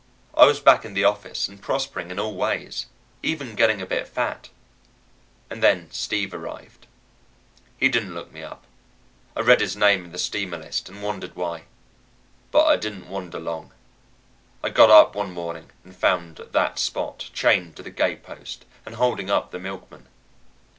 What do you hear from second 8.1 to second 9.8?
look me up. I read his